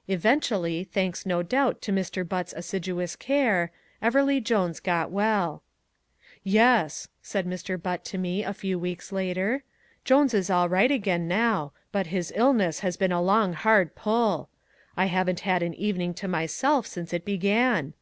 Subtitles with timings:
[0.08, 2.26] '"Eventually, thanks no doubt to Mr.
[2.26, 5.62] Butt's assiduous care, Everleigh Jones got well.
[6.42, 7.76] "Yes," said Mr.
[7.82, 9.62] Butt to me a few weeks later,
[10.02, 14.48] "Jones is all right again now, but his illness has been a long hard pull.
[14.96, 17.92] I haven't had an evening to myself since it began.